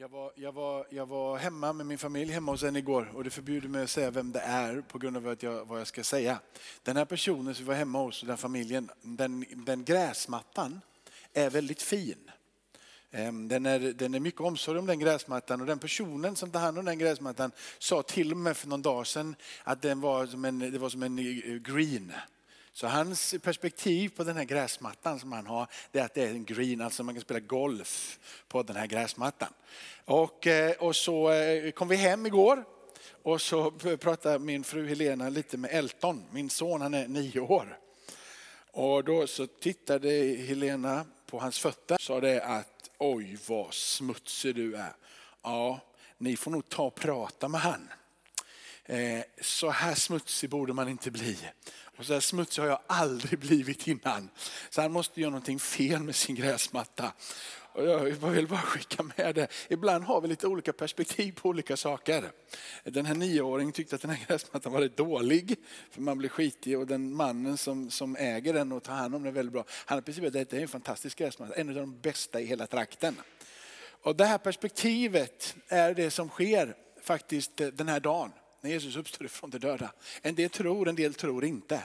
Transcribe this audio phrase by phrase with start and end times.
[0.00, 3.24] Jag var, jag, var, jag var hemma med min familj hemma hos en igår och
[3.24, 5.86] det förbjuder mig att säga vem det är på grund av att jag, vad jag
[5.86, 6.40] ska säga.
[6.82, 10.80] Den här personen som vi var hemma hos, den familjen, den, den gräsmattan
[11.32, 12.30] är väldigt fin.
[13.10, 16.60] Ehm, den är, den är mycket omsorg om den gräsmattan och den personen som tar
[16.60, 20.26] hand om den gräsmattan sa till och med för någon dag sedan att den var
[20.26, 22.12] som en, det var som en eh, green.
[22.78, 26.30] Så hans perspektiv på den här gräsmattan som han har, det är att det är
[26.30, 28.18] en green, alltså man kan spela golf
[28.48, 29.48] på den här gräsmattan.
[30.04, 32.64] Och, eh, och så eh, kom vi hem igår
[33.22, 37.78] och så pratade min fru Helena lite med Elton, min son han är nio år.
[38.72, 40.08] Och då så tittade
[40.48, 44.92] Helena på hans fötter och sa det att oj vad smutsig du är.
[45.42, 45.80] Ja,
[46.18, 47.88] ni får nog ta och prata med han.
[48.84, 51.38] Eh, så här smutsig borde man inte bli.
[51.98, 54.30] Och så här smutsig har jag aldrig blivit innan.
[54.70, 57.12] Så han måste göra någonting fel med sin gräsmatta.
[57.72, 59.48] Och jag vill bara skicka med det.
[59.68, 62.30] Ibland har vi lite olika perspektiv på olika saker.
[62.84, 65.56] Den här nioåringen tyckte att den här gräsmattan var dålig,
[65.90, 66.78] för man blir skitig.
[66.78, 69.96] Och den mannen som, som äger den och tar hand om den väldigt bra, han
[69.96, 73.16] har precis att det är en fantastisk gräsmatta, en av de bästa i hela trakten.
[74.02, 79.26] Och det här perspektivet är det som sker faktiskt den här dagen när Jesus uppstår
[79.26, 79.92] ifrån de döda.
[80.22, 81.82] En del tror, en del tror inte.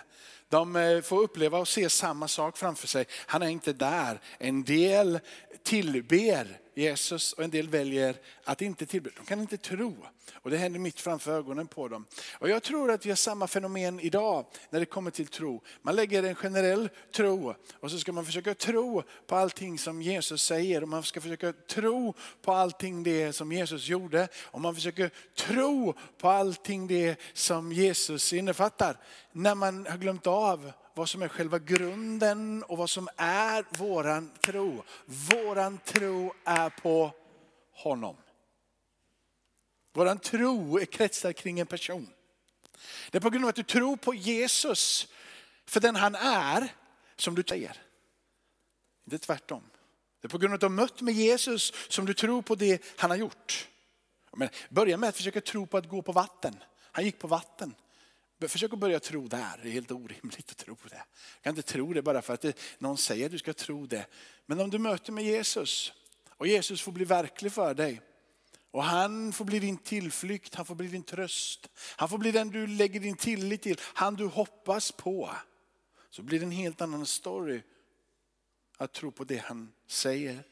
[0.50, 3.06] De eh, får uppleva och se samma sak framför sig.
[3.12, 4.20] Han är inte där.
[4.38, 5.20] En del
[5.64, 9.10] tillber Jesus och en del väljer att inte tillbe.
[9.18, 9.96] De kan inte tro.
[10.34, 12.06] Och det händer mitt framför ögonen på dem.
[12.34, 15.62] Och jag tror att vi har samma fenomen idag när det kommer till tro.
[15.82, 20.44] Man lägger en generell tro och så ska man försöka tro på allting som Jesus
[20.44, 20.82] säger.
[20.84, 24.28] Och man ska försöka tro på allting det som Jesus gjorde.
[24.36, 28.98] Och man försöker tro på allting det som Jesus innefattar.
[29.32, 34.32] När man har glömt av vad som är själva grunden och vad som är våran
[34.42, 34.84] tro.
[35.06, 37.14] Våran tro är på
[37.72, 38.16] honom.
[39.94, 42.10] Våran tro är kretsad kring en person.
[43.12, 45.08] Det är på grund av att du tror på Jesus
[45.66, 46.74] för den han är
[47.16, 47.82] som du säger.
[49.06, 49.64] Det är tvärtom.
[50.22, 52.56] Det är på grund av att du har mött med Jesus som du tror på
[52.56, 53.68] det han har gjort.
[54.36, 56.56] Men börja med att försöka tro på att gå på vatten.
[56.92, 57.76] Han gick på vatten.
[58.40, 60.96] Försök att börja tro där, det är helt orimligt att tro det.
[60.96, 62.46] Jag kan inte tro det bara för att
[62.78, 64.08] någon säger att du ska tro det.
[64.46, 65.94] Men om du möter med Jesus
[66.30, 68.02] och Jesus får bli verklig för dig
[68.72, 71.70] och han får bli din tillflykt, han får bli din tröst.
[71.78, 75.36] Han får bli den du lägger din tillit till, han du hoppas på.
[76.10, 77.62] Så blir det en helt annan story
[78.78, 80.44] att tro på det han säger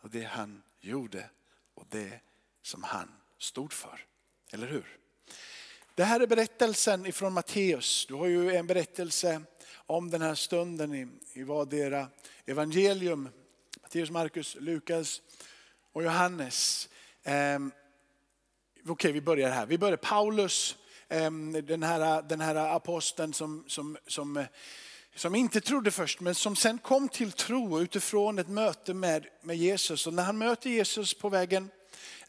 [0.00, 1.30] och det han gjorde
[1.74, 2.20] och det
[2.62, 4.06] som han stod för.
[4.52, 5.01] Eller hur?
[5.94, 8.06] Det här är berättelsen ifrån Matteus.
[8.06, 9.42] Du har ju en berättelse
[9.74, 12.08] om den här stunden i, i vardera
[12.46, 13.28] evangelium.
[13.82, 15.22] Matteus, Markus, Lukas
[15.92, 16.88] och Johannes.
[17.22, 19.66] Eh, Okej, okay, vi börjar här.
[19.66, 20.76] Vi börjar Paulus,
[21.08, 21.30] eh,
[21.62, 24.46] den, här, den här aposteln som, som, som, eh,
[25.14, 29.56] som inte trodde först, men som sen kom till tro utifrån ett möte med, med
[29.56, 30.06] Jesus.
[30.06, 31.70] Och när han möter Jesus på vägen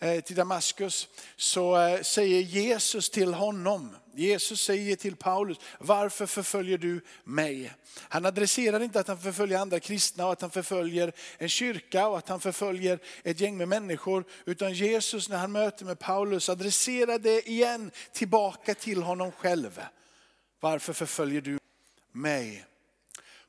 [0.04, 6.78] Eh, till Damaskus så eh, säger Jesus till honom, Jesus säger till Paulus, varför förföljer
[6.78, 7.74] du mig?
[8.00, 12.18] Han adresserar inte att han förföljer andra kristna och att han förföljer en kyrka och
[12.18, 14.26] att han förföljer ett gäng med människor.
[14.46, 19.82] Utan Jesus när han möter med Paulus adresserar det igen tillbaka till honom själv.
[20.60, 21.60] Varför förföljer du
[22.12, 22.66] mig?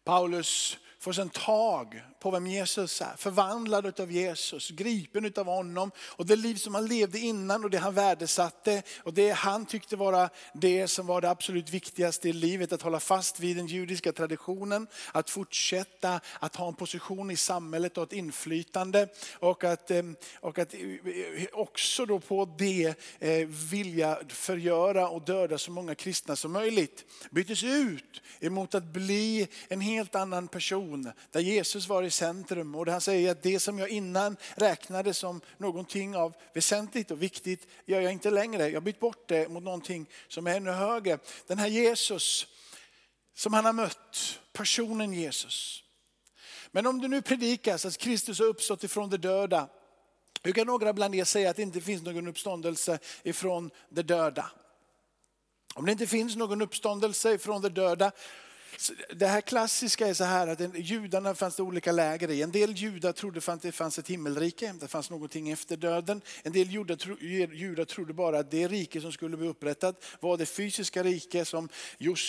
[0.05, 5.91] Paulus får sen tag på vem Jesus är, förvandlad av Jesus, gripen av honom.
[5.99, 9.97] Och det liv som han levde innan och det han värdesatte och det han tyckte
[9.97, 14.13] vara det som var det absolut viktigaste i livet, att hålla fast vid den judiska
[14.13, 19.09] traditionen, att fortsätta att ha en position i samhället och ett inflytande.
[19.35, 20.03] Och att, eh,
[20.41, 20.81] och att eh,
[21.53, 27.05] också då på det eh, vilja förgöra och döda så många kristna som möjligt.
[27.31, 32.75] Byttes ut emot att bli en helt annan person där Jesus var i centrum.
[32.75, 37.67] Och han säger att det som jag innan räknade som någonting av väsentligt och viktigt
[37.87, 38.69] gör jag inte längre.
[38.69, 41.19] Jag har bytt bort det mot någonting som är ännu högre.
[41.47, 42.47] Den här Jesus
[43.35, 45.83] som han har mött, personen Jesus.
[46.71, 49.69] Men om det nu predikas att Kristus har uppstått ifrån de döda,
[50.43, 54.51] hur kan några bland er säga att det inte finns någon uppståndelse ifrån de döda?
[55.75, 58.13] Om det inte finns någon uppståndelse ifrån de döda,
[59.17, 62.43] det här klassiska är så här att judarna fanns det olika läger i.
[62.43, 66.21] En del judar trodde att det fanns ett himmelrike, det fanns någonting efter döden.
[66.43, 71.03] En del judar, trodde bara att det rike som skulle bli upprättat var det fysiska
[71.03, 71.69] rike som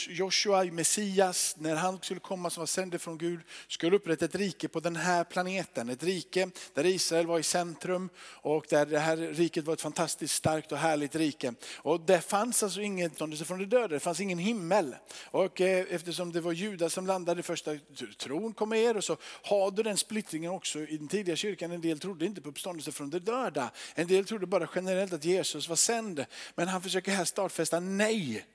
[0.09, 4.67] Joshua, Messias, när han skulle komma som var sänd från Gud, skulle upprätta ett rike
[4.67, 5.89] på den här planeten.
[5.89, 10.35] Ett rike där Israel var i centrum och där det här riket var ett fantastiskt
[10.35, 11.53] starkt och härligt rike.
[11.75, 14.95] Och det fanns alltså inget från de döda, det fanns ingen himmel.
[15.25, 17.71] Och eh, eftersom det var judar som landade första
[18.17, 21.71] tron kom er och så har du den splittringen också i den tidiga kyrkan.
[21.71, 23.71] En del trodde inte på uppståndelse från de döda.
[23.95, 26.25] En del trodde bara generellt att Jesus var sänd.
[26.55, 28.45] Men han försöker här startfästa nej.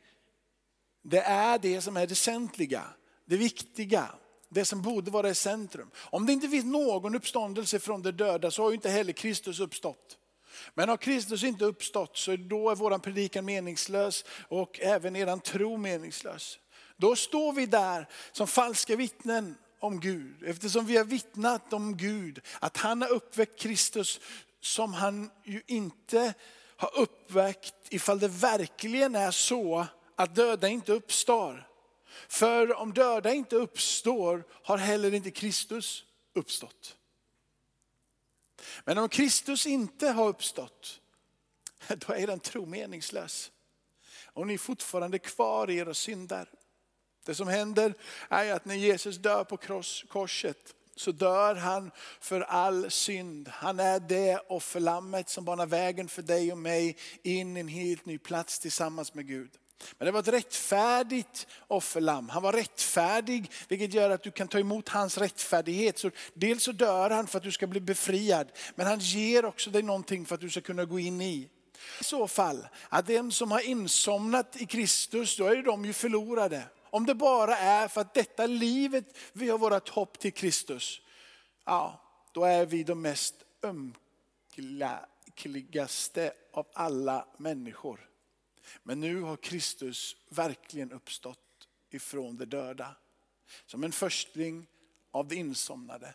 [1.03, 2.85] Det är det som är det väsentliga,
[3.25, 4.11] det viktiga.
[4.49, 5.91] Det som borde vara i centrum.
[5.97, 9.61] Om det inte finns någon uppståndelse från de döda så har ju inte heller Kristus
[9.61, 10.19] uppstått.
[10.75, 15.77] Men har Kristus inte uppstått så då är vår predikan meningslös och även eran tro
[15.77, 16.59] meningslös.
[17.01, 20.43] Då står vi där som falska vittnen om Gud.
[20.45, 24.21] Eftersom vi har vittnat om Gud, att han har uppväckt Kristus
[24.61, 26.35] som han ju inte
[26.77, 29.87] har uppväckt ifall det verkligen är så
[30.17, 31.69] att döda inte uppstår.
[32.29, 36.05] För om döda inte uppstår har heller inte Kristus
[36.35, 36.97] uppstått.
[38.85, 41.01] Men om Kristus inte har uppstått,
[41.89, 43.51] då är den tro meningslös.
[44.25, 46.49] Och ni är fortfarande kvar i era synder.
[47.25, 47.95] Det som händer
[48.29, 49.57] är att när Jesus dör på
[50.09, 51.91] korset så dör han
[52.21, 53.49] för all synd.
[53.49, 58.07] Han är det offerlammet som banar vägen för dig och mig in i en helt
[58.07, 59.51] ny plats tillsammans med Gud.
[59.99, 62.29] Men det var ett rättfärdigt offerlamm.
[62.29, 65.99] Han var rättfärdig, vilket gör att du kan ta emot hans rättfärdighet.
[65.99, 69.71] Så dels så dör han för att du ska bli befriad, men han ger också
[69.71, 71.49] dig någonting för att du ska kunna gå in i.
[72.01, 76.63] I så fall, att den som har insomnat i Kristus, då är de ju förlorade.
[76.91, 81.01] Om det bara är för att detta livet vi har vårt hopp till Kristus,
[81.65, 82.01] ja,
[82.33, 83.35] då är vi de mest
[84.53, 85.03] ömkligaste
[86.53, 88.11] av alla människor.
[88.83, 92.97] Men nu har Kristus verkligen uppstått ifrån de döda.
[93.67, 94.67] Som en förstling
[95.11, 96.15] av de insomnade.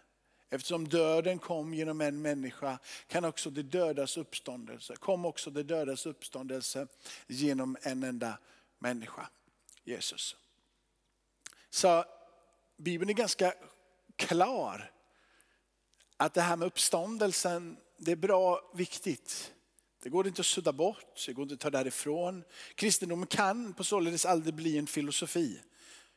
[0.50, 6.06] Eftersom döden kom genom en människa kan också de dödas uppståndelse, kom också de dödas
[6.06, 6.88] uppståndelse
[7.28, 8.38] genom en enda
[8.80, 9.30] människa,
[9.83, 10.36] Jesus.
[11.75, 12.06] Så
[12.77, 13.54] Bibeln är ganska
[14.16, 14.92] klar
[16.18, 19.54] att det här med uppståndelsen, det är bra viktigt.
[20.04, 22.44] Det går inte att sudda bort, det går inte att ta därifrån.
[22.75, 25.62] Kristendomen kan på således aldrig bli en filosofi.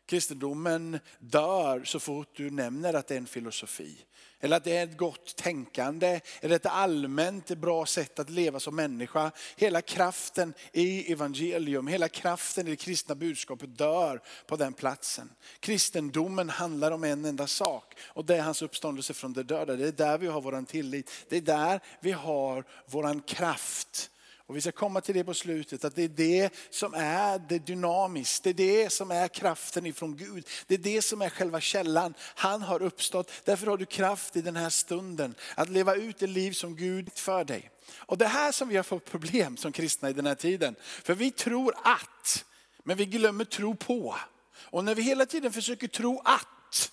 [0.08, 4.04] Kristendomen dör så fort du nämner att det är en filosofi.
[4.40, 8.76] Eller att det är ett gott tänkande, eller ett allmänt bra sätt att leva som
[8.76, 9.30] människa.
[9.56, 15.30] Hela kraften i evangelium, hela kraften i det kristna budskapet dör på den platsen.
[15.60, 19.76] Kristendomen handlar om en enda sak och det är hans uppståndelse från de döda.
[19.76, 24.10] Det är där vi har vår tillit, det är där vi har vår kraft.
[24.48, 27.58] Och vi ska komma till det på slutet, att det är det som är det
[27.58, 28.44] dynamiskt.
[28.44, 30.48] Det är det som är kraften ifrån Gud.
[30.66, 32.14] Det är det som är själva källan.
[32.20, 36.26] Han har uppstått, därför har du kraft i den här stunden att leva ut det
[36.26, 37.70] liv som Gud för dig.
[37.96, 40.76] Och det här som vi har fått problem som kristna i den här tiden.
[40.80, 42.44] För vi tror att,
[42.84, 44.16] men vi glömmer tro på.
[44.56, 46.92] Och när vi hela tiden försöker tro att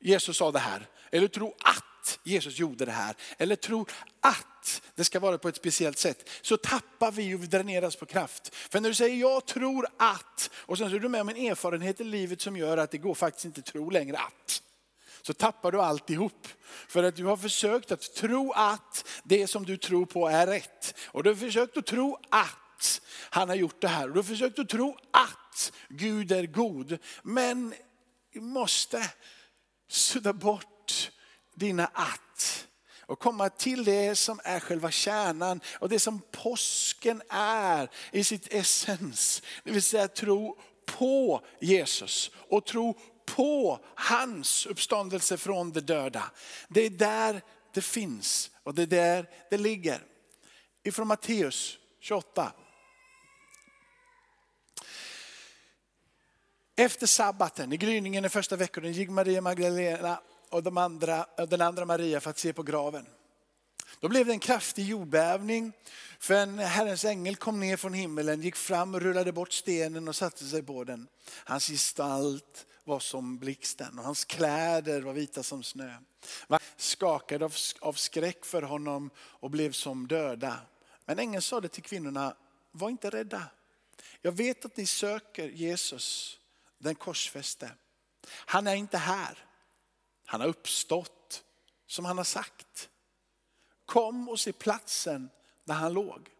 [0.00, 1.84] Jesus sa det här, eller tro att
[2.22, 3.90] Jesus gjorde det här, eller tror
[4.20, 8.06] att det ska vara på ett speciellt sätt, så tappar vi och vi dräneras på
[8.06, 8.54] kraft.
[8.54, 11.36] För när du säger jag tror att, och sen så är du med om en
[11.36, 14.62] erfarenhet i livet som gör att det går faktiskt inte tro längre att.
[15.22, 16.48] Så tappar du alltihop.
[16.88, 20.94] För att du har försökt att tro att det som du tror på är rätt.
[21.06, 23.00] Och du har försökt att tro att
[23.30, 24.08] han har gjort det här.
[24.08, 26.98] Och du har försökt att tro att Gud är god.
[27.22, 27.74] Men
[28.34, 29.10] måste
[29.88, 31.10] sudda bort
[31.60, 32.66] dina att
[33.00, 38.54] och komma till det som är själva kärnan och det som påsken är i sitt
[38.54, 39.42] essens.
[39.64, 46.30] Det vill säga tro på Jesus och tro på hans uppståndelse från de döda.
[46.68, 47.42] Det är där
[47.74, 50.02] det finns och det är där det ligger.
[50.84, 52.52] Ifrån Matteus 28.
[56.76, 61.84] Efter sabbaten, i gryningen i första veckan, gick Maria Magdalena och de andra, den andra
[61.84, 63.06] Maria för att se på graven.
[64.00, 65.72] Då blev det en kraftig jordbävning.
[66.18, 70.16] För en Herrens ängel kom ner från himmelen, gick fram och rullade bort stenen och
[70.16, 71.08] satte sig på den.
[71.44, 75.94] Hans gestalt var som blixten och hans kläder var vita som snö.
[76.48, 80.56] Man skakade av, av skräck för honom och blev som döda.
[81.04, 82.34] Men ängeln sade till kvinnorna,
[82.70, 83.42] var inte rädda.
[84.22, 86.38] Jag vet att ni söker Jesus,
[86.78, 87.70] den korsfäste.
[88.30, 89.49] Han är inte här.
[90.30, 91.44] Han har uppstått
[91.86, 92.90] som han har sagt.
[93.86, 95.30] Kom och se platsen
[95.64, 96.30] där han låg.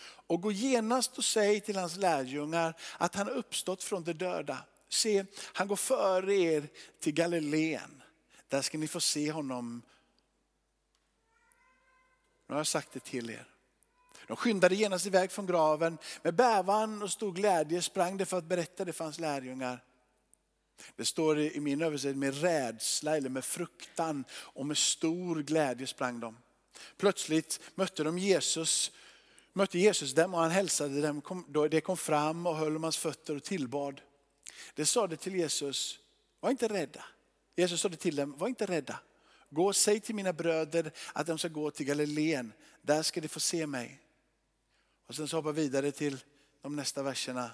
[0.00, 4.58] Och gå genast och säg till hans lärjungar att han har uppstått från de döda.
[4.88, 6.68] Se, han går före er
[7.00, 8.02] till Galileen.
[8.48, 9.82] Där ska ni få se honom.
[12.46, 13.48] Nu har jag sagt det till er.
[14.26, 15.98] De skyndade genast iväg från graven.
[16.22, 19.84] Med bävan och stor glädje sprang de för att berätta det för hans lärjungar.
[20.96, 26.20] Det står i min översättning med rädsla eller med fruktan och med stor glädje sprang
[26.20, 26.36] de.
[26.96, 28.92] Plötsligt mötte de Jesus,
[29.52, 31.22] mötte Jesus dem och han hälsade dem.
[31.70, 34.00] De kom fram och höll om hans fötter och tillbad.
[34.74, 35.98] De sade till Jesus,
[36.40, 37.04] var inte rädda.
[37.56, 39.00] Jesus sade till dem, var inte rädda.
[39.50, 43.28] Gå och säg till mina bröder att de ska gå till Galileen, där ska de
[43.28, 44.00] få se mig.
[45.06, 46.18] Och sen så hoppar vidare till
[46.62, 47.50] de nästa verserna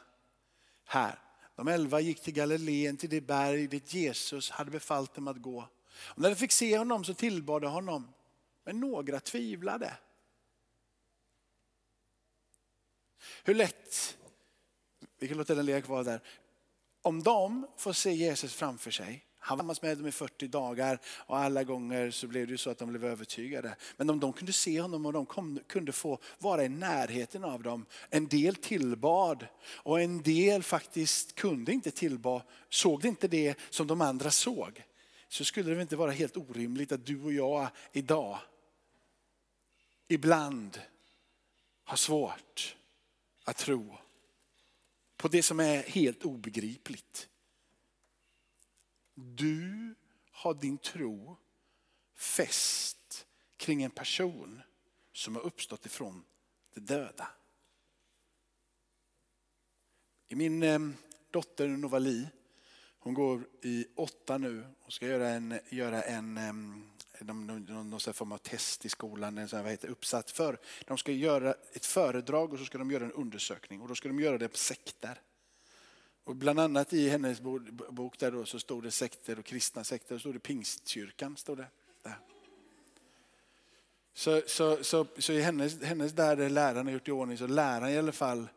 [0.84, 1.23] här.
[1.54, 5.68] De elva gick till Galileen, till det berg dit Jesus hade befallt dem att gå.
[5.96, 8.12] Och när de fick se honom så tillbad de honom.
[8.64, 9.96] Men några tvivlade.
[13.44, 14.16] Hur lätt,
[15.18, 16.20] vi kan låta den ligga kvar där.
[17.02, 21.38] Om de får se Jesus framför sig, han var med dem i 40 dagar och
[21.38, 23.76] alla gånger så blev det så att de blev övertygade.
[23.96, 27.62] Men om de kunde se honom och de kom, kunde få vara i närheten av
[27.62, 27.86] dem.
[28.10, 34.00] En del tillbad och en del faktiskt kunde inte tillba, såg inte det som de
[34.00, 34.82] andra såg.
[35.28, 38.38] Så skulle det inte vara helt orimligt att du och jag idag
[40.08, 40.80] ibland
[41.84, 42.76] har svårt
[43.44, 43.96] att tro
[45.16, 47.28] på det som är helt obegripligt.
[49.14, 49.94] Du
[50.30, 51.36] har din tro
[52.14, 54.62] fäst kring en person
[55.12, 56.24] som har uppstått ifrån
[56.74, 57.28] de döda.
[60.28, 60.78] I min eh,
[61.30, 62.28] dotter Novali,
[62.98, 66.38] hon går i åtta nu och ska göra en, göra en
[67.20, 70.58] någon, någon, någon form av test i skolan, en sån här, vad heter, uppsats för.
[70.86, 74.08] De ska göra ett föredrag och så ska de göra en undersökning och då ska
[74.08, 75.20] de göra det på sekter.
[76.24, 77.40] Och bland annat i hennes
[77.90, 81.36] bok där då så stod det sekter och kristna sekter, och stod det pingstkyrkan.
[81.36, 81.62] Stod det
[82.02, 82.18] där.
[84.14, 87.90] Så, så, så, så i hennes, hennes där läraren har gjort i ordning så läraren
[87.90, 88.48] i alla fall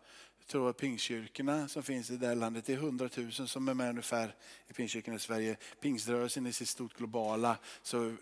[0.48, 3.74] tror att pingstkyrkorna som finns i det här landet, det är 100 000 som är
[3.74, 4.36] med ungefär
[4.68, 5.58] i pingstkyrkorna i Sverige.
[5.82, 8.16] Pingströrelsen är sitt stort globala, så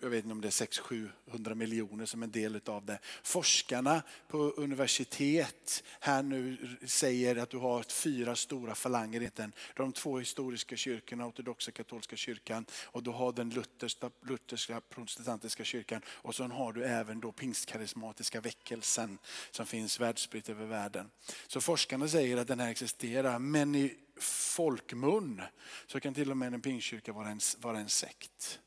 [0.00, 2.98] jag vet inte om det är 600-700 miljoner som en del av det.
[3.22, 6.56] Forskarna på universitet här nu
[6.86, 9.30] säger att du har fyra stora falanger.
[9.76, 16.02] De två historiska kyrkorna, ortodoxa katolska kyrkan och du har den lutherska, lutherska protestantiska kyrkan
[16.08, 19.18] och så har du även då pingstkarismatiska väckelsen
[19.50, 21.10] som finns världsspritt över världen.
[21.46, 25.42] Så forskarna säger att den här existerar men i folkmun
[25.86, 28.60] så kan till och med en pingstkyrka vara en, vara en sekt.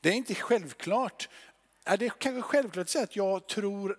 [0.00, 1.28] Det är inte självklart.
[1.84, 3.98] Det är kanske självklart att säga att jag tror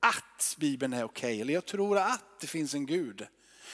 [0.00, 3.26] att Bibeln är okej, okay, eller jag tror att det finns en Gud.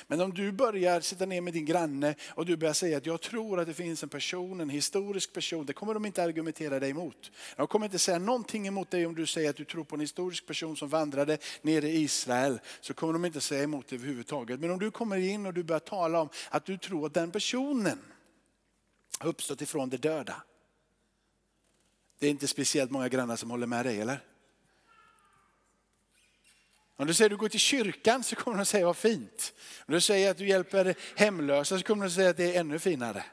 [0.07, 3.21] Men om du börjar sitta ner med din granne och du börjar säga att jag
[3.21, 6.91] tror att det finns en person, en historisk person, det kommer de inte argumentera dig
[6.91, 7.31] emot.
[7.57, 10.01] De kommer inte säga någonting emot dig om du säger att du tror på en
[10.01, 12.61] historisk person som vandrade ner i Israel.
[12.81, 14.61] Så kommer de inte säga emot dig överhuvudtaget.
[14.61, 17.31] Men om du kommer in och du börjar tala om att du tror att den
[17.31, 17.99] personen
[19.19, 20.43] har uppstått ifrån de döda.
[22.23, 24.21] Det är inte speciellt många grannar som håller med dig, eller?
[26.97, 29.53] Om du säger att du går till kyrkan så kommer de säga vad fint.
[29.87, 32.79] Om du säger att du hjälper hemlösa så kommer de säga att det är ännu
[32.79, 33.25] finare.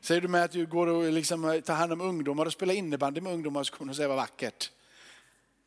[0.00, 3.20] Säger du med att du går och liksom tar hand om ungdomar och spelar innebandy
[3.20, 4.70] med ungdomar så kommer de säga vad vackert.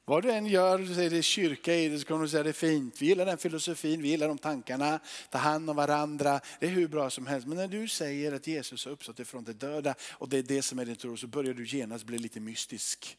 [0.05, 2.43] Vad du än gör, du säger det är kyrka i det, så kommer du säga
[2.43, 3.01] det är fint.
[3.01, 6.39] Vi gillar den filosofin, vi gillar de tankarna, ta hand om varandra.
[6.60, 7.48] Det är hur bra som helst.
[7.48, 10.62] Men när du säger att Jesus har uppstått ifrån de döda och det är det
[10.62, 13.17] som är din tro så börjar du genast bli lite mystisk.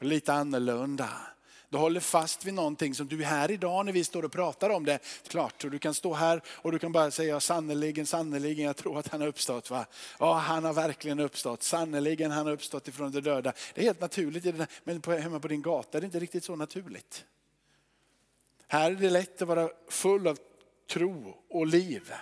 [0.00, 1.10] Lite annorlunda.
[1.68, 4.84] Du håller fast vid någonting som du här idag när vi står och pratar om
[4.84, 4.98] det.
[5.28, 8.98] Klart, och du kan stå här och du kan bara säga sannerligen, sannerligen, jag tror
[8.98, 9.70] att han har uppstått.
[9.70, 9.86] Va?
[10.18, 11.62] Ja, han har verkligen uppstått.
[11.62, 13.52] Sannerligen, han har uppstått ifrån de döda.
[13.74, 14.44] Det är helt naturligt,
[14.84, 17.24] men hemma på din gata är det inte riktigt så naturligt.
[18.68, 20.38] Här är det lätt att vara full av
[20.90, 22.12] tro och liv.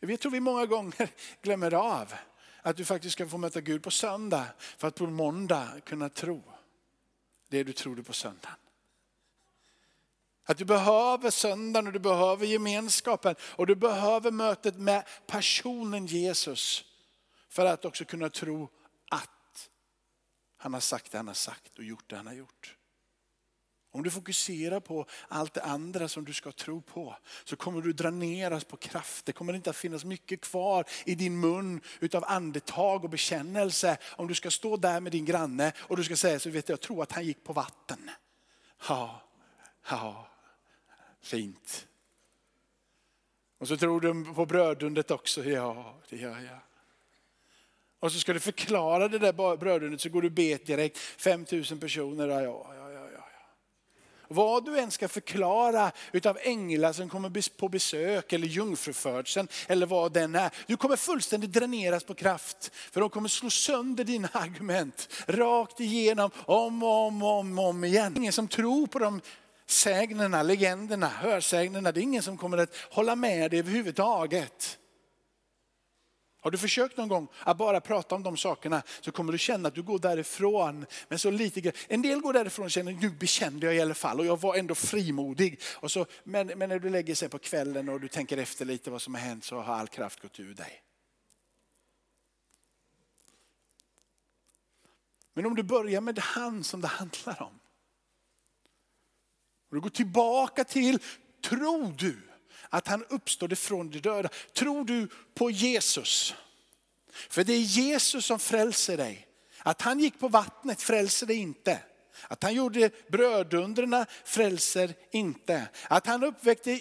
[0.00, 1.08] Jag tror vi många gånger
[1.42, 2.12] glömmer av
[2.62, 4.44] att du faktiskt ska få möta Gud på söndag
[4.78, 6.42] för att på måndag kunna tro
[7.48, 8.56] det du trodde på söndagen.
[10.44, 16.84] Att du behöver söndagen och du behöver gemenskapen och du behöver mötet med personen Jesus
[17.48, 18.68] för att också kunna tro
[19.10, 19.70] att
[20.56, 22.76] han har sagt det han har sagt och gjort det han har gjort.
[23.96, 27.92] Om du fokuserar på allt det andra som du ska tro på så kommer du
[27.92, 29.26] dräneras på kraft.
[29.26, 33.98] Det kommer inte att finnas mycket kvar i din mun utav andetag och bekännelse.
[34.16, 36.76] Om du ska stå där med din granne och du ska säga så vet jag,
[36.76, 38.10] jag tror att han gick på vatten.
[38.88, 39.22] Ja,
[39.90, 40.28] ja,
[41.22, 41.86] fint.
[43.58, 45.44] Och så tror du på brödundret också.
[45.44, 46.58] Ja, det gör jag.
[47.98, 50.98] Och så ska du förklara det där brödundret så går du bet direkt.
[50.98, 52.85] 5000 personer, ja, ja.
[54.28, 60.12] Vad du än ska förklara utav änglar som kommer på besök eller jungfrufödseln eller vad
[60.12, 60.50] den är.
[60.66, 62.70] Du kommer fullständigt dräneras på kraft.
[62.74, 68.16] För de kommer slå sönder dina argument rakt igenom om och om, om, om igen.
[68.16, 69.20] Ingen som tror på de
[69.66, 71.92] sägnerna, legenderna, hörsägnerna.
[71.92, 74.78] Det är ingen som kommer att hålla med dig överhuvudtaget.
[76.46, 79.68] Har du försökt någon gång att bara prata om de sakerna så kommer du känna
[79.68, 83.66] att du går därifrån med så lite En del går därifrån och känner nu bekände
[83.66, 85.60] jag i alla fall och jag var ändå frimodig.
[85.74, 88.90] Och så, men, men när du lägger sig på kvällen och du tänker efter lite
[88.90, 90.82] vad som har hänt så har all kraft gått ur dig.
[95.34, 97.58] Men om du börjar med han som det handlar om.
[99.68, 100.98] Och du går tillbaka till,
[101.42, 102.25] tror du
[102.70, 104.28] att han uppstod ifrån de döda?
[104.52, 106.34] Tror du på Jesus?
[107.12, 109.26] För det är Jesus som frälser dig.
[109.58, 111.78] Att han gick på vattnet frälser dig inte.
[112.28, 115.68] Att han gjorde brödundren frälser inte.
[115.88, 116.80] Att han uppväckte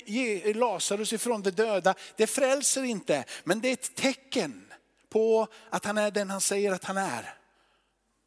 [0.53, 3.25] Lazarus ifrån de döda, det frälser inte.
[3.43, 4.73] Men det är ett tecken
[5.09, 7.33] på att han är den han säger att han är.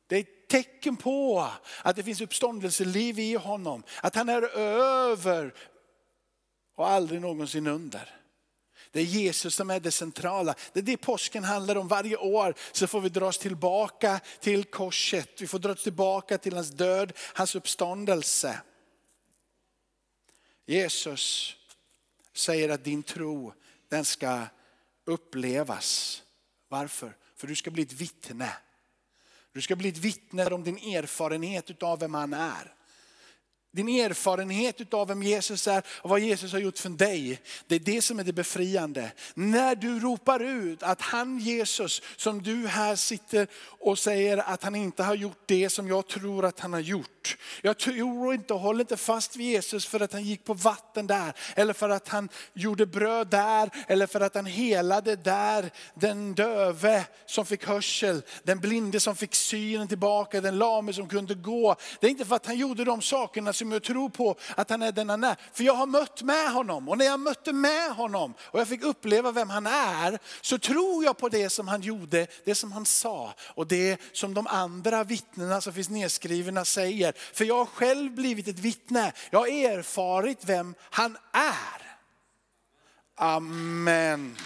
[0.07, 1.49] Det är ett tecken på
[1.83, 3.83] att det finns uppståndelseliv i honom.
[4.03, 5.55] Att han är över
[6.79, 8.15] och aldrig någonsin under.
[8.91, 10.55] Det är Jesus som är det centrala.
[10.73, 11.89] Det är det påsken handlar om.
[11.89, 15.41] Varje år så får vi dras tillbaka till korset.
[15.41, 18.61] Vi får dras tillbaka till hans död, hans uppståndelse.
[20.67, 21.57] Jesus
[22.33, 23.53] säger att din tro,
[23.89, 24.47] den ska
[25.05, 26.23] upplevas.
[26.69, 27.17] Varför?
[27.37, 28.53] För du ska bli ett vittne.
[29.53, 32.78] Du ska bli ett vittne om din erfarenhet av vem han är.
[33.79, 37.41] Din erfarenhet av vem Jesus är och vad Jesus har gjort för dig.
[37.67, 39.13] Det är det som är det befriande.
[39.35, 43.47] När du ropar ut att han Jesus som du här sitter
[43.81, 47.37] och säger att han inte har gjort det som jag tror att han har gjort.
[47.63, 51.07] Jag tror inte och håller inte fast vid Jesus för att han gick på vatten
[51.07, 51.33] där.
[51.55, 53.71] Eller för att han gjorde bröd där.
[53.89, 58.23] Eller för att han helade där den döve som fick hörsel.
[58.43, 60.41] Den blinde som fick synen tillbaka.
[60.41, 61.77] Den lame som kunde gå.
[62.01, 64.71] Det är inte för att han gjorde de sakerna som med att tro på att
[64.71, 65.37] han är den han är.
[65.53, 68.83] För jag har mött med honom och när jag mötte med honom och jag fick
[68.83, 72.87] uppleva vem han är så tror jag på det som han gjorde, det som han
[72.87, 77.15] sa och det som de andra vittnena som finns nedskrivna säger.
[77.35, 81.99] För jag har själv blivit ett vittne, jag har erfarit vem han är.
[83.17, 84.37] Amen.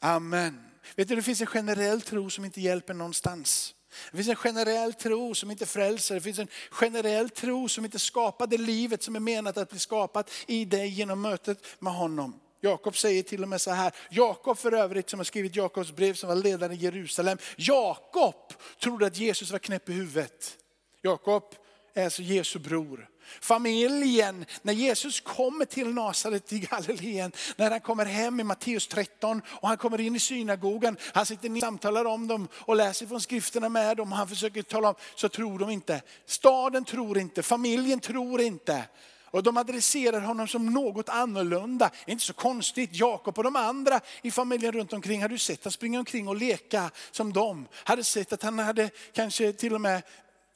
[0.00, 0.60] Amen.
[0.96, 3.74] Vet du, det finns en generell tro som inte hjälper någonstans.
[4.10, 6.14] Det finns en generell tro som inte frälser.
[6.14, 9.78] Det finns en generell tro som inte skapar det livet som är menat att bli
[9.78, 12.40] skapat i dig genom mötet med honom.
[12.60, 16.14] Jakob säger till och med så här, Jakob för övrigt som har skrivit Jakobs brev
[16.14, 17.38] som var ledare i Jerusalem.
[17.56, 20.56] Jakob trodde att Jesus var knäpp i huvudet.
[21.02, 21.54] Jakob
[21.94, 23.08] är alltså Jesu bror.
[23.40, 29.42] Familjen, när Jesus kommer till Nasaret i Galileen, när han kommer hem i Matteus 13
[29.46, 33.20] och han kommer in i synagogan, han sitter och samtalar om dem och läser från
[33.20, 36.02] skrifterna med dem och han försöker tala om, så tror de inte.
[36.26, 38.84] Staden tror inte, familjen tror inte.
[39.24, 41.90] Och de adresserar honom som något annorlunda.
[42.06, 45.98] Inte så konstigt, Jakob och de andra i familjen runt omkring hade sett att springa
[45.98, 47.68] omkring och leka som dem.
[47.72, 50.02] Hade sett att han hade kanske till och med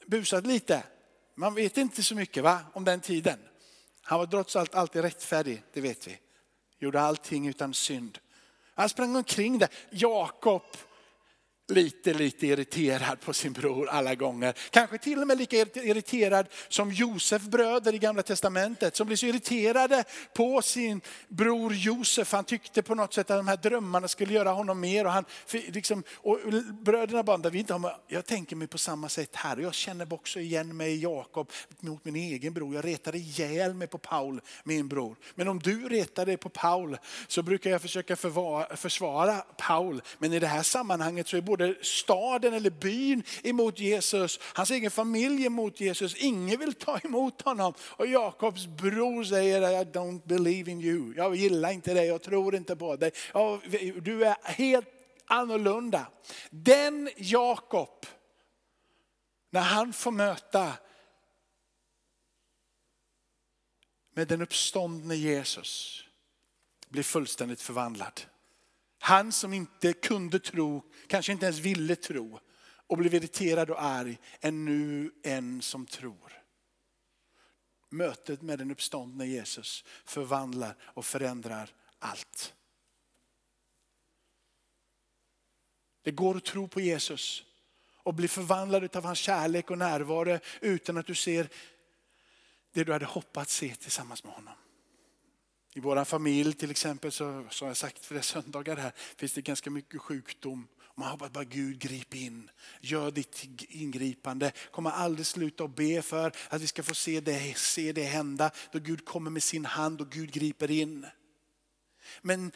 [0.07, 0.83] busat lite.
[1.39, 3.39] Man vet inte så mycket va, om den tiden.
[4.01, 6.19] Han var trots allt alltid rättfärdig, det vet vi.
[6.79, 8.19] Gjorde allting utan synd.
[8.75, 9.69] Han sprang omkring där.
[9.89, 10.61] Jakob
[11.69, 14.53] lite, lite irriterad på sin bror alla gånger.
[14.69, 19.25] Kanske till och med lika irriterad som Josef bröder i gamla testamentet som blev så
[19.25, 20.03] irriterade
[20.33, 22.31] på sin bror Josef.
[22.31, 25.05] Han tyckte på något sätt att de här drömmarna skulle göra honom mer.
[25.05, 26.39] Och, han, liksom, och
[26.81, 29.57] bröderna bara, vi inte har, jag tänker mig på samma sätt här.
[29.57, 32.75] Jag känner också igen mig i Jakob mot min egen bror.
[32.75, 35.15] Jag retade ihjäl mig på Paul, min bror.
[35.35, 38.15] Men om du retar dig på Paul så brukar jag försöka
[38.75, 40.01] försvara Paul.
[40.17, 44.71] Men i det här sammanhanget så är både både staden eller byn emot Jesus, hans
[44.71, 46.15] egen familj emot Jesus.
[46.15, 47.73] Ingen vill ta emot honom.
[47.81, 51.13] Och Jakobs bror säger, I don't believe in you.
[51.15, 53.11] Jag gillar inte dig, jag tror inte på dig.
[54.01, 54.87] Du är helt
[55.25, 56.07] annorlunda.
[56.49, 58.05] Den Jakob,
[59.49, 60.73] när han får möta
[64.13, 66.03] med den uppståndne Jesus
[66.89, 68.21] blir fullständigt förvandlad.
[68.99, 72.39] Han som inte kunde tro, kanske inte ens ville tro
[72.87, 76.33] och blev irriterad och arg, är nu en som tror.
[77.89, 82.53] Mötet med den uppståndne Jesus förvandlar och förändrar allt.
[86.01, 87.43] Det går att tro på Jesus
[88.03, 91.49] och bli förvandlad av hans kärlek och närvaro utan att du ser
[92.71, 94.53] det du hade hoppats se tillsammans med honom.
[95.73, 99.69] I vår familj till exempel, så, som jag sagt flera söndagar här, finns det ganska
[99.69, 100.67] mycket sjukdom.
[100.95, 102.49] Man hoppas bara Gud grip in,
[102.81, 104.51] gör ditt ingripande.
[104.71, 108.51] Kommer aldrig sluta att be för att vi ska få se det, se det hända.
[108.71, 111.05] Då Gud kommer med sin hand och Gud griper in.
[112.21, 112.51] Men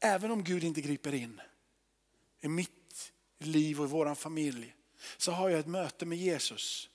[0.00, 1.40] även om Gud inte griper in
[2.40, 4.74] i mitt liv och i vår familj
[5.16, 6.90] så har jag ett möte med Jesus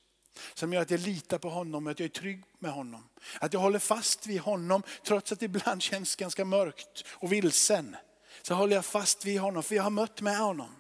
[0.54, 3.10] som gör att jag litar på honom och att jag är trygg med honom.
[3.40, 7.96] Att jag håller fast vid honom trots att det ibland känns ganska mörkt och vilsen.
[8.42, 10.76] Så håller jag fast vid honom för jag har mött med honom.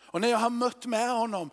[0.00, 1.50] Och när jag har mött med honom,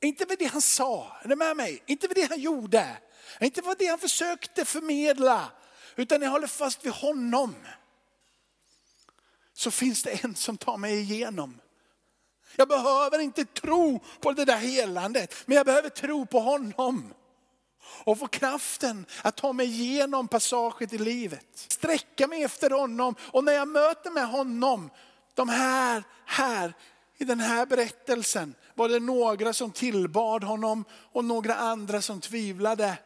[0.00, 1.82] inte med det han sa, är ni med mig?
[1.86, 2.96] Inte med det han gjorde,
[3.40, 5.52] inte med det han försökte förmedla,
[5.96, 7.54] utan jag håller fast vid honom.
[9.52, 11.60] Så finns det en som tar mig igenom.
[12.58, 17.14] Jag behöver inte tro på det där helandet, men jag behöver tro på honom.
[18.04, 21.46] Och få kraften att ta mig igenom passaget i livet.
[21.54, 24.90] Sträcka mig efter honom och när jag möter med honom,
[25.34, 26.72] de här, här
[27.18, 32.98] i den här berättelsen var det några som tillbad honom och några andra som tvivlade.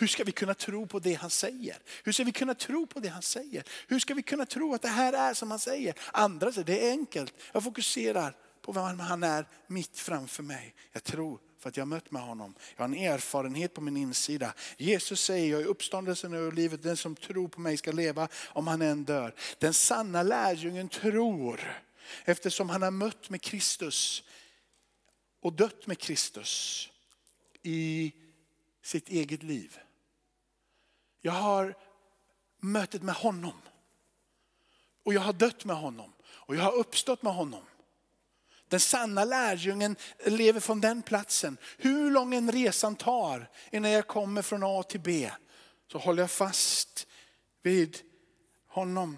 [0.00, 1.78] Hur ska vi kunna tro på det han säger?
[2.04, 3.64] Hur ska vi kunna tro på det han säger?
[3.88, 5.94] Hur ska vi kunna tro att det här är som han säger?
[6.12, 7.34] Andra säger det är enkelt.
[7.52, 10.74] Jag fokuserar på vem han är mitt framför mig.
[10.92, 12.54] Jag tror för att jag har mött med honom.
[12.76, 14.54] Jag har en erfarenhet på min insida.
[14.76, 16.82] Jesus säger, jag är uppståndelsen och livet.
[16.82, 19.34] Den som tror på mig ska leva om han än dör.
[19.58, 21.60] Den sanna lärjungen tror
[22.24, 24.22] eftersom han har mött med Kristus
[25.40, 26.88] och dött med Kristus
[27.62, 28.12] i
[28.82, 29.78] sitt eget liv.
[31.20, 31.74] Jag har
[32.60, 33.60] mötet med honom.
[35.04, 36.12] Och jag har dött med honom.
[36.28, 37.64] Och jag har uppstått med honom.
[38.68, 41.56] Den sanna lärjungen lever från den platsen.
[41.78, 45.30] Hur lång en resan tar innan jag kommer från A till B
[45.92, 47.06] så håller jag fast
[47.62, 47.98] vid
[48.68, 49.16] honom.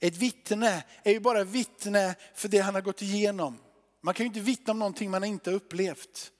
[0.00, 3.58] Ett vittne är ju bara vittne för det han har gått igenom.
[4.00, 6.32] Man kan ju inte vittna om någonting man inte upplevt.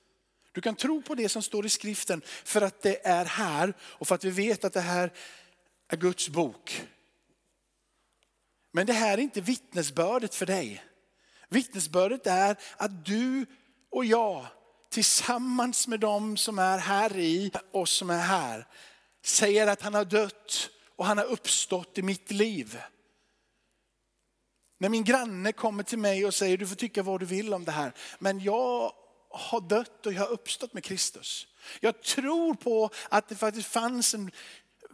[0.54, 4.08] Du kan tro på det som står i skriften för att det är här och
[4.08, 5.12] för att vi vet att det här
[5.88, 6.82] är Guds bok.
[8.72, 10.84] Men det här är inte vittnesbördet för dig.
[11.48, 13.46] Vittnesbördet är att du
[13.90, 14.46] och jag
[14.90, 18.66] tillsammans med dem som är här i oss som är här
[19.24, 22.78] säger att han har dött och han har uppstått i mitt liv.
[24.78, 27.64] När min granne kommer till mig och säger du får tycka vad du vill om
[27.64, 28.92] det här, men jag
[29.34, 31.46] har dött och jag har uppstått med Kristus.
[31.80, 34.30] Jag tror på att det faktiskt fanns en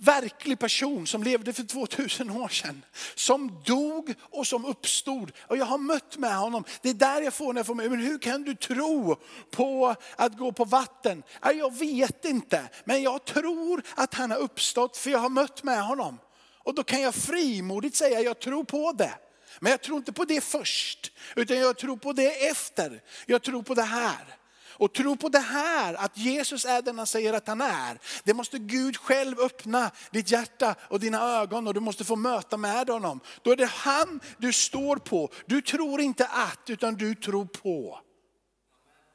[0.00, 2.84] verklig person som levde för 2000 år sedan.
[3.14, 5.32] Som dog och som uppstod.
[5.40, 6.64] Och jag har mött med honom.
[6.82, 7.90] Det är där jag får när jag får med.
[7.90, 9.16] Men hur kan du tro
[9.50, 11.22] på att gå på vatten?
[11.42, 12.68] Jag vet inte.
[12.84, 16.18] Men jag tror att han har uppstått för jag har mött med honom.
[16.64, 19.14] Och då kan jag frimodigt säga jag tror på det.
[19.62, 23.02] Men jag tror inte på det först, utan jag tror på det efter.
[23.26, 24.36] Jag tror på det här.
[24.80, 27.98] Och tro på det här, att Jesus är den han säger att han är.
[28.24, 32.56] Det måste Gud själv öppna ditt hjärta och dina ögon och du måste få möta
[32.56, 33.20] med honom.
[33.42, 35.32] Då är det han du står på.
[35.46, 38.00] Du tror inte att, utan du tror på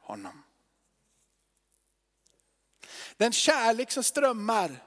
[0.01, 0.43] honom.
[3.17, 4.83] Den kärlek som strömmar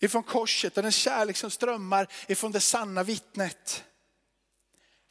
[0.00, 3.84] ifrån korset och den kärlek som strömmar ifrån det sanna vittnet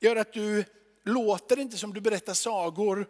[0.06, 0.66] gör att du
[1.04, 3.08] låter inte som du berättar sagor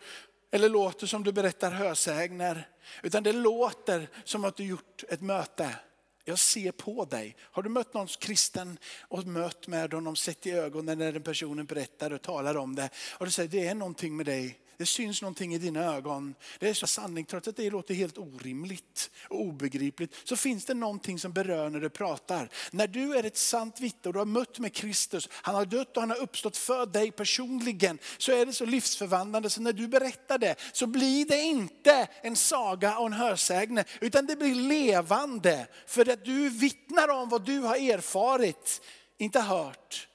[0.52, 2.70] eller låter som du berättar hösägner,
[3.04, 5.76] Utan det låter som att du gjort ett möte.
[6.24, 7.36] Jag ser på dig.
[7.42, 11.66] Har du mött någon kristen och mött med honom, sett i ögonen när den personen
[11.66, 12.90] berättar och talar om det.
[13.18, 16.36] Och du säger det är någonting med dig det syns någonting i dina ögon.
[16.60, 20.74] Det är så sanning, trots att det låter helt orimligt och obegripligt, så finns det
[20.74, 22.50] någonting som berör när du pratar.
[22.72, 25.98] När du är ett sant vittne och du har mött med Kristus, han har dött
[25.98, 29.88] och han har uppstått för dig personligen, så är det så livsförvandlande så när du
[29.88, 35.68] berättar det så blir det inte en saga och en hörsägne, utan det blir levande.
[35.88, 38.82] För att du vittnar om vad du har erfarit,
[39.18, 40.08] inte hört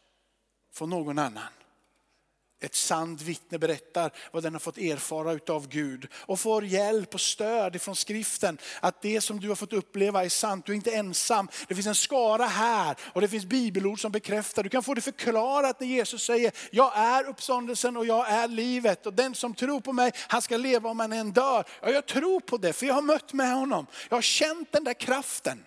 [0.72, 1.59] från någon annan
[2.60, 7.20] ett sant vittne berättar vad den har fått erfara utav Gud och får hjälp och
[7.20, 8.58] stöd ifrån skriften.
[8.80, 11.48] Att det som du har fått uppleva är sant, du är inte ensam.
[11.68, 14.62] Det finns en skara här och det finns bibelord som bekräftar.
[14.62, 19.06] Du kan få det förklarat när Jesus säger, jag är uppståndelsen och jag är livet.
[19.06, 21.64] Och den som tror på mig, han ska leva om han än dör.
[21.82, 23.86] Ja, jag tror på det för jag har mött med honom.
[24.08, 25.64] Jag har känt den där kraften.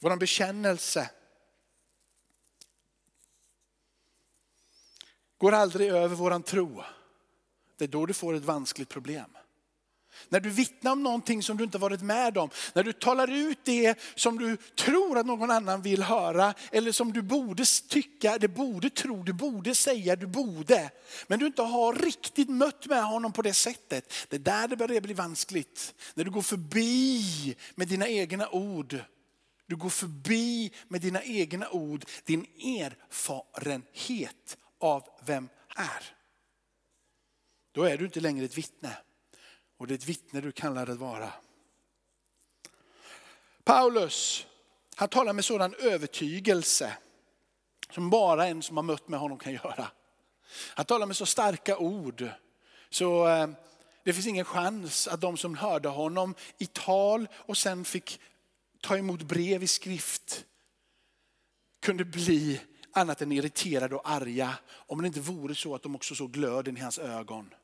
[0.00, 1.10] Vår bekännelse
[5.38, 6.82] går aldrig över våran tro.
[7.78, 9.30] Det är då du får ett vanskligt problem.
[10.28, 13.58] När du vittnar om någonting som du inte varit med om, när du talar ut
[13.64, 18.48] det som du tror att någon annan vill höra, eller som du borde tycka, du
[18.48, 20.90] borde tro, du borde säga, du borde.
[21.26, 24.12] Men du inte har riktigt mött med honom på det sättet.
[24.28, 25.94] Det är där det börjar bli vanskligt.
[26.14, 28.98] När du går förbi med dina egna ord.
[29.68, 32.46] Du går förbi med dina egna ord, din
[32.80, 36.16] erfarenhet av vem är.
[37.72, 38.96] Då är du inte längre ett vittne.
[39.76, 41.32] Och det är ett vittne du kallar att vara.
[43.64, 44.46] Paulus,
[44.94, 46.96] han talar med sådan övertygelse
[47.90, 49.90] som bara en som har mött med honom kan göra.
[50.74, 52.28] Han talar med så starka ord
[52.90, 53.48] så eh,
[54.04, 58.20] det finns ingen chans att de som hörde honom i tal och sen fick
[58.80, 60.44] ta emot brev i skrift
[61.80, 62.60] kunde bli
[62.96, 66.76] annat än irriterade och arga om det inte vore så att de också såg glöden
[66.76, 67.54] i hans ögon.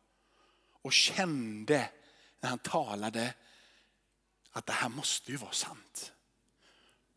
[0.82, 1.88] Och kände
[2.40, 3.34] när han talade
[4.52, 6.12] att det här måste ju vara sant.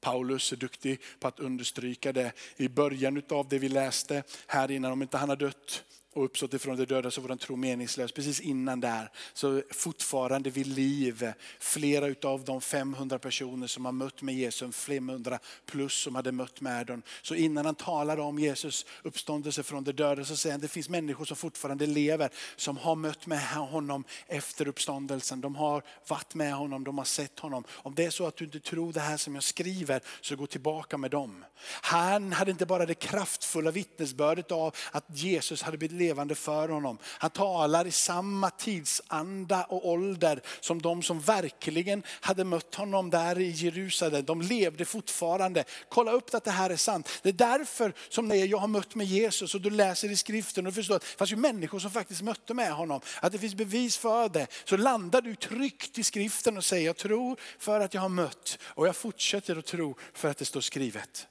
[0.01, 4.91] Paulus är duktig på att understryka det i början av det vi läste här innan.
[4.91, 5.84] Om inte han har dött
[6.15, 8.12] och uppstått ifrån de döda så var den tro meningslös.
[8.12, 11.32] Precis innan där så fortfarande vid liv.
[11.60, 16.62] Flera av de 500 personer som har mött med Jesus, 500 plus som hade mött
[16.62, 17.01] med dem.
[17.21, 20.89] Så innan han talade om Jesus uppståndelse från de döda så säger han det finns
[20.89, 25.41] människor som fortfarande lever som har mött med honom efter uppståndelsen.
[25.41, 27.63] De har varit med honom, de har sett honom.
[27.69, 30.47] Om det är så att du inte tror det här som jag skriver så gå
[30.47, 31.45] tillbaka med dem.
[31.82, 36.98] Han hade inte bara det kraftfulla vittnesbördet av att Jesus hade blivit levande för honom.
[37.04, 43.39] Han talar i samma tidsanda och ålder som de som verkligen hade mött honom där
[43.39, 44.26] i Jerusalem.
[44.26, 45.63] De levde fortfarande.
[45.89, 47.10] Kolla upp att det här är sant.
[47.24, 50.68] Det är därför som när jag har mött med Jesus och du läser i skriften
[50.68, 53.02] och förstår att det fanns ju människor som faktiskt mötte med honom.
[53.22, 54.48] Att det finns bevis för det.
[54.65, 58.58] Så landar du tryggt i skriften och säger jag tror för att jag har mött
[58.63, 61.28] och jag fortsätter att tro för att det står skrivet.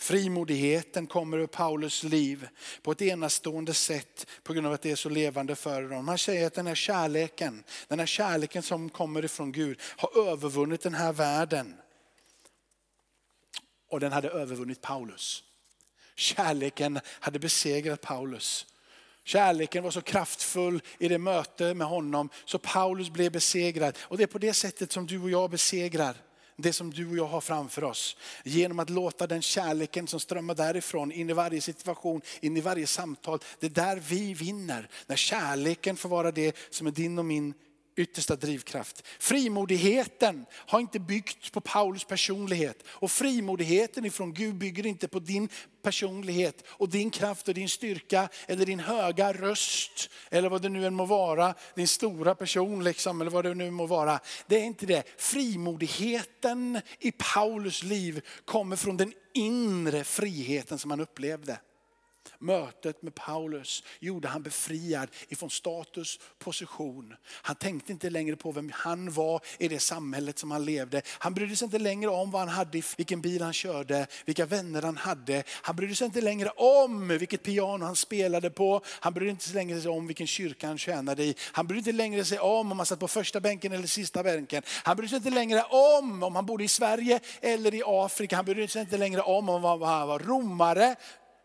[0.00, 2.48] Frimodigheten kommer ur Paulus liv
[2.82, 6.08] på ett enastående sätt på grund av att det är så levande för honom.
[6.08, 10.80] Han säger att den här kärleken, den här kärleken som kommer ifrån Gud har övervunnit
[10.80, 11.74] den här världen.
[13.88, 15.44] Och den hade övervunnit Paulus.
[16.14, 18.66] Kärleken hade besegrat Paulus.
[19.24, 23.98] Kärleken var så kraftfull i det möte med honom så Paulus blev besegrad.
[24.00, 26.16] Och det är på det sättet som du och jag besegrar
[26.62, 28.16] det som du och jag har framför oss.
[28.44, 32.86] Genom att låta den kärleken som strömmar därifrån in i varje situation, in i varje
[32.86, 33.38] samtal.
[33.58, 34.88] Det är där vi vinner.
[35.06, 37.54] När kärleken får vara det som är din och min
[38.00, 39.06] yttersta drivkraft.
[39.18, 42.84] Frimodigheten har inte byggt på Paulus personlighet.
[42.88, 45.48] Och frimodigheten ifrån Gud bygger inte på din
[45.82, 50.86] personlighet och din kraft och din styrka eller din höga röst eller vad det nu
[50.86, 51.54] än må vara.
[51.74, 54.20] Din stora person liksom eller vad det nu må vara.
[54.46, 55.02] Det är inte det.
[55.16, 61.58] Frimodigheten i Paulus liv kommer från den inre friheten som han upplevde.
[62.38, 67.14] Mötet med Paulus gjorde han befriad ifrån status, position.
[67.26, 71.02] Han tänkte inte längre på vem han var i det samhället som han levde.
[71.06, 74.82] Han brydde sig inte längre om vad han hade, vilken bil han körde, vilka vänner
[74.82, 75.42] han hade.
[75.48, 78.82] Han brydde sig inte längre om vilket piano han spelade på.
[78.86, 81.34] Han brydde sig inte längre om vilken kyrka han tjänade i.
[81.52, 84.22] Han brydde sig inte längre sig om om han satt på första bänken eller sista
[84.22, 84.62] bänken.
[84.66, 88.36] Han brydde sig inte längre om om han bodde i Sverige eller i Afrika.
[88.36, 90.96] Han brydde sig inte längre om om han var romare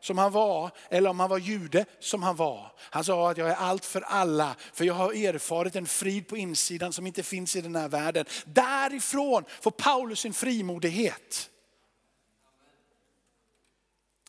[0.06, 2.72] som han var eller om han var jude som han var.
[2.80, 6.38] Han sa att jag är allt för alla för jag har erfarit en frid på
[6.38, 8.26] insidan som inte finns i den här världen.
[8.46, 11.50] Därifrån får Paulus sin frimodighet.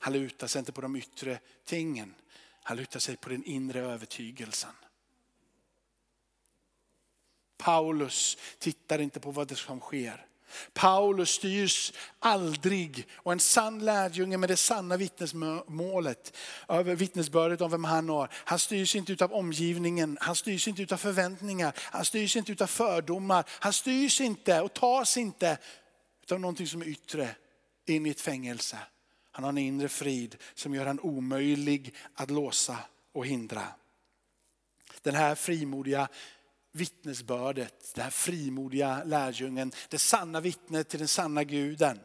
[0.00, 2.14] Han lutar sig inte på de yttre tingen.
[2.62, 4.72] Han lutar sig på den inre övertygelsen.
[7.56, 10.26] Paulus tittar inte på vad det som sker.
[10.72, 16.36] Paulus styrs aldrig och en sann lärjunge med det sanna vittnesmålet,
[16.96, 18.28] vittnesbördet om vem han har.
[18.32, 23.44] Han styrs inte av omgivningen, han styrs inte av förväntningar, han styrs inte av fördomar.
[23.48, 25.58] Han styrs inte och tas inte
[26.30, 27.28] av någonting som är yttre
[27.86, 28.78] in i ett fängelse.
[29.32, 32.78] Han har en inre frid som gör han omöjlig att låsa
[33.12, 33.62] och hindra.
[35.02, 36.08] Den här frimodiga
[36.76, 42.00] vittnesbördet, den här frimodiga lärjungen, det sanna vittnet till den sanna guden,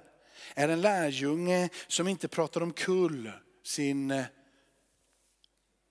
[0.56, 3.32] är en lärjunge som inte pratar om kull
[3.64, 4.26] sin eh,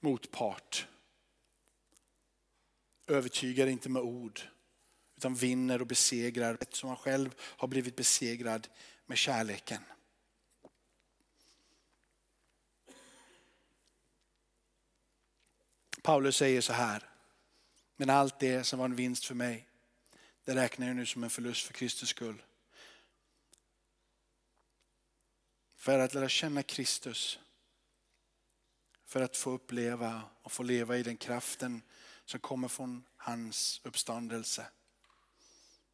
[0.01, 0.87] motpart.
[3.07, 4.41] Övertygar inte med ord,
[5.17, 8.69] utan vinner och besegrar som han själv har blivit besegrad
[9.07, 9.83] med kärleken.
[16.03, 17.10] Paulus säger så här,
[18.01, 19.67] men allt det som var en vinst för mig,
[20.45, 22.43] det räknar jag nu som en förlust för Kristus skull.
[25.77, 27.39] För att lära känna Kristus,
[29.07, 31.83] för att få uppleva och få leva i den kraften
[32.25, 34.67] som kommer från hans uppståndelse.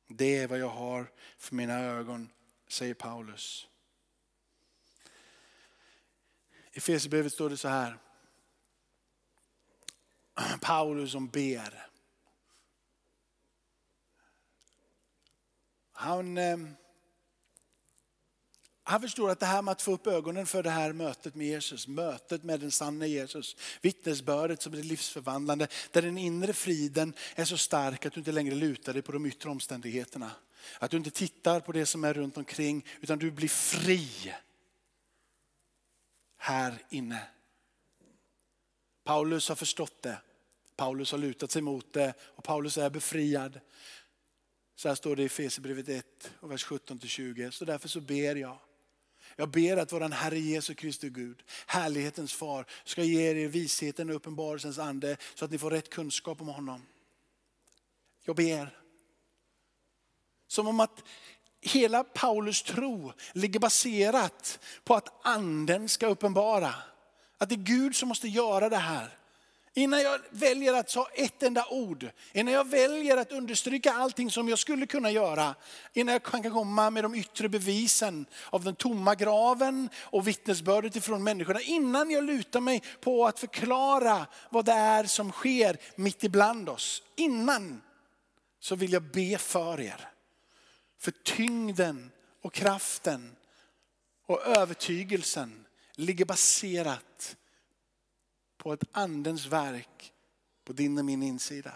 [0.09, 2.31] Det är vad jag har för mina ögon,
[2.69, 3.67] säger Paulus.
[6.73, 7.99] I Efesierbrevet står det så här.
[10.61, 11.87] Paulus som ber.
[15.97, 16.77] Han, ehm,
[18.83, 21.47] han förstår att det här med att få upp ögonen för det här mötet med
[21.47, 27.45] Jesus, mötet med den sanna Jesus, vittnesbördet som är livsförvandlande, där den inre friden är
[27.45, 30.31] så stark att du inte längre lutar dig på de yttre omständigheterna.
[30.79, 34.35] Att du inte tittar på det som är runt omkring utan du blir fri
[36.37, 37.23] här inne.
[39.05, 40.19] Paulus har förstått det.
[40.77, 43.61] Paulus har lutat sig mot det och Paulus är befriad.
[44.77, 47.51] Så här står det i Fesebrevet 1, vers 17-20.
[47.51, 48.59] Så därför så ber jag.
[49.37, 54.17] Jag ber att vår Herre Jesu Kristi Gud, härlighetens far, ska ge er visheten och
[54.17, 56.87] uppenbarelsens ande så att ni får rätt kunskap om honom.
[58.25, 58.79] Jag ber.
[60.47, 61.05] Som om att
[61.61, 66.75] hela Paulus tro ligger baserat på att anden ska uppenbara.
[67.39, 69.19] Att det är Gud som måste göra det här.
[69.79, 74.49] Innan jag väljer att säga ett enda ord, innan jag väljer att understryka allting som
[74.49, 75.55] jag skulle kunna göra,
[75.93, 81.25] innan jag kan komma med de yttre bevisen av den tomma graven och vittnesbördet ifrån
[81.25, 86.69] människorna, innan jag lutar mig på att förklara vad det är som sker mitt ibland
[86.69, 87.03] oss.
[87.17, 87.83] Innan
[88.61, 90.09] så vill jag be för er.
[90.99, 92.11] För tyngden
[92.43, 93.37] och kraften
[94.27, 97.37] och övertygelsen ligger baserat
[98.67, 100.13] på ett andens verk
[100.65, 101.73] på din och min insida.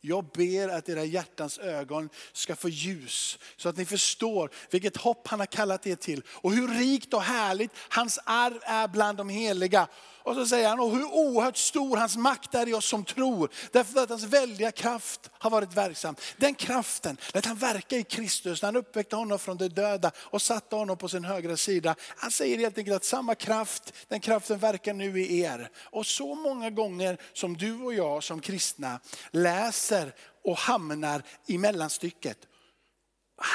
[0.00, 5.28] Jag ber att era hjärtans ögon ska få ljus så att ni förstår vilket hopp
[5.28, 9.28] han har kallat er till och hur rikt och härligt hans arv är bland de
[9.28, 9.88] heliga.
[10.26, 13.50] Och så säger han, och hur oerhört stor hans makt är i oss som tror.
[13.72, 16.16] Därför att hans väldiga kraft har varit verksam.
[16.36, 20.42] Den kraften lät han verka i Kristus när han uppväckte honom från de döda och
[20.42, 21.94] satte honom på sin högra sida.
[22.16, 25.70] Han säger helt enkelt att samma kraft, den kraften verkar nu i er.
[25.76, 32.38] Och så många gånger som du och jag som kristna läser och hamnar i mellanstycket.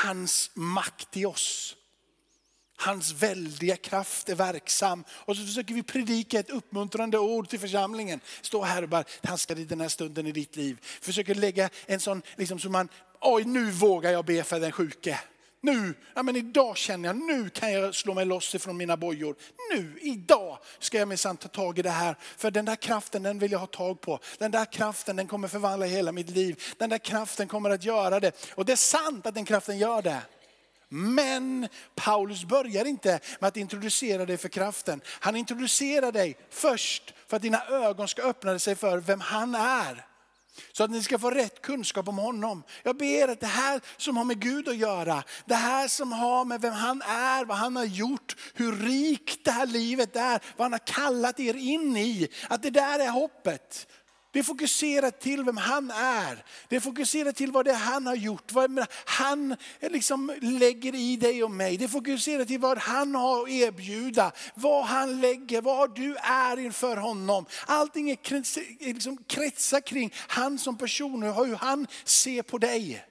[0.04, 1.76] Hans makt i oss
[2.82, 5.04] Hans väldiga kraft är verksam.
[5.12, 8.20] Och så försöker vi predika ett uppmuntrande ord till församlingen.
[8.41, 10.78] Stå här och bara, han ska i den här stunden i ditt liv.
[10.82, 12.89] Försöker lägga en sån, liksom så man,
[13.22, 15.20] oj nu vågar jag be för den sjuke.
[15.63, 19.36] Nu, ja men idag känner jag, nu kan jag slå mig loss ifrån mina bojor.
[19.74, 22.15] Nu, idag ska jag minsann ta tag i det här.
[22.38, 24.20] För den där kraften den vill jag ha tag på.
[24.38, 26.63] Den där kraften den kommer förvandla hela mitt liv.
[26.78, 28.32] Den där kraften kommer att göra det.
[28.56, 30.22] Och det är sant att den kraften gör det.
[30.93, 35.01] Men Paulus börjar inte med att introducera dig för kraften.
[35.08, 40.06] Han introducerar dig först för att dina ögon ska öppna sig för vem han är.
[40.71, 42.63] Så att ni ska få rätt kunskap om honom.
[42.84, 46.45] Jag ber att det här som har med Gud att göra, det här som har
[46.45, 50.65] med vem han är, vad han har gjort, hur rikt det här livet är, vad
[50.65, 52.27] han har kallat er in i.
[52.49, 53.88] Att det där är hoppet.
[54.32, 56.44] Det fokuserar till vem han är.
[56.67, 58.52] Det fokuserar till vad det är han har gjort.
[58.52, 61.78] Vad han liksom lägger i dig och mig.
[61.78, 64.32] Det fokuserar till vad han har att erbjuda.
[64.56, 67.46] Vad han lägger, vad du är inför honom.
[67.65, 73.06] Allting är liksom kretsar kring han som person och hur han ser på dig.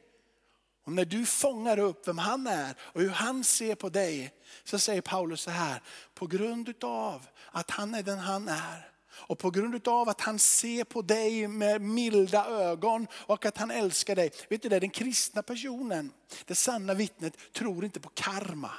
[0.86, 4.32] Och när du fångar upp vem han är och hur han ser på dig
[4.64, 5.82] så säger Paulus så här,
[6.14, 8.89] på grund av att han är den han är
[9.20, 13.70] och på grund av att han ser på dig med milda ögon och att han
[13.70, 14.30] älskar dig.
[14.48, 16.12] Vet du det, den kristna personen,
[16.46, 18.70] det sanna vittnet, tror inte på karma.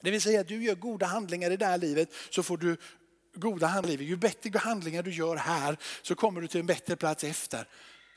[0.00, 2.76] Det vill säga att du gör goda handlingar i det här livet så får du
[3.34, 4.02] goda handlingar.
[4.02, 7.68] Ju bättre handlingar du gör här så kommer du till en bättre plats efter.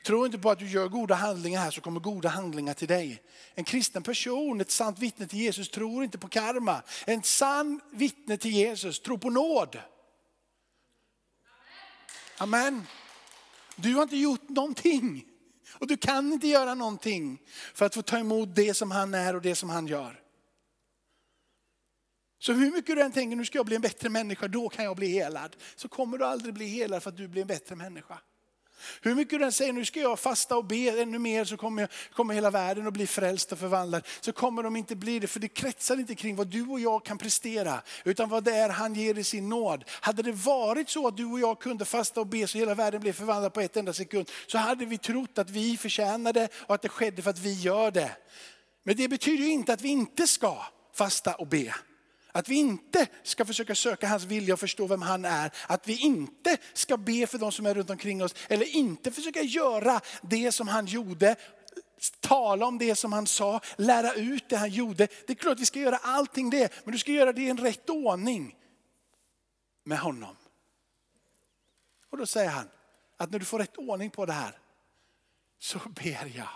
[0.06, 3.22] Tro inte på att du gör goda handlingar här så kommer goda handlingar till dig.
[3.54, 6.82] En kristen person, ett sant vittne till Jesus tror inte på karma.
[7.06, 9.78] En sann vittne till Jesus tror på nåd.
[12.42, 12.86] Amen.
[13.76, 15.24] Du har inte gjort någonting.
[15.72, 17.38] Och du kan inte göra någonting
[17.74, 20.20] för att få ta emot det som han är och det som han gör.
[22.38, 24.84] Så hur mycket du än tänker nu ska jag bli en bättre människa, då kan
[24.84, 25.56] jag bli helad.
[25.76, 28.18] Så kommer du aldrig bli helad för att du blir en bättre människa.
[29.00, 31.82] Hur mycket du än säger nu ska jag fasta och be ännu mer så kommer,
[31.82, 34.06] jag, kommer hela världen att bli frälst och förvandlad.
[34.20, 37.04] Så kommer de inte bli det för det kretsar inte kring vad du och jag
[37.04, 37.82] kan prestera.
[38.04, 39.84] Utan vad det är han ger i sin nåd.
[39.88, 43.00] Hade det varit så att du och jag kunde fasta och be så hela världen
[43.00, 44.30] blev förvandlad på ett enda sekund.
[44.46, 47.90] Så hade vi trott att vi förtjänade och att det skedde för att vi gör
[47.90, 48.10] det.
[48.82, 50.56] Men det betyder ju inte att vi inte ska
[50.94, 51.74] fasta och be.
[52.32, 55.52] Att vi inte ska försöka söka hans vilja och förstå vem han är.
[55.66, 58.34] Att vi inte ska be för de som är runt omkring oss.
[58.48, 61.36] Eller inte försöka göra det som han gjorde.
[62.20, 65.08] Tala om det som han sa, lära ut det han gjorde.
[65.26, 67.48] Det är klart att vi ska göra allting det, men du ska göra det i
[67.48, 68.56] en rätt ordning
[69.84, 70.36] med honom.
[72.10, 72.68] Och då säger han
[73.16, 74.58] att när du får rätt ordning på det här
[75.58, 76.48] så ber jag.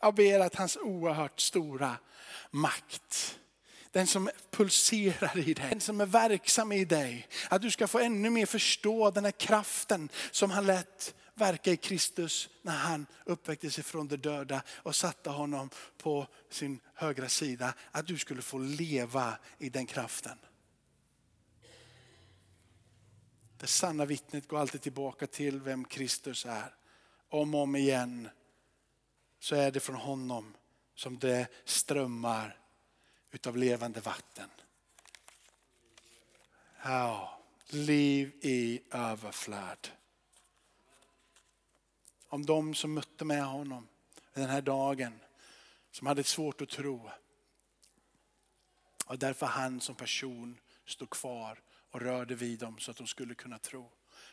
[0.00, 1.96] Jag ber att hans oerhört stora
[2.50, 3.38] makt
[3.92, 7.28] den som pulserar i dig, den som är verksam i dig.
[7.50, 11.76] Att du ska få ännu mer förstå den här kraften som han lät verka i
[11.76, 17.74] Kristus när han uppväcktes ifrån de döda och satte honom på sin högra sida.
[17.90, 20.38] Att du skulle få leva i den kraften.
[23.56, 26.74] Det sanna vittnet går alltid tillbaka till vem Kristus är.
[27.28, 28.28] Om och om igen
[29.40, 30.56] så är det från honom
[30.94, 32.58] som det strömmar
[33.30, 34.50] utav levande vatten.
[36.82, 39.88] Ja, liv i överflöd.
[42.28, 43.88] Om de som mötte med honom
[44.34, 45.20] den här dagen,
[45.90, 47.10] som hade svårt att tro.
[49.06, 53.34] Och därför han som person stod kvar och rörde vid dem så att de skulle
[53.34, 53.90] kunna tro.